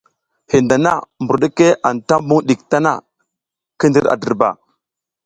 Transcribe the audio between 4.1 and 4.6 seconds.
a dirba.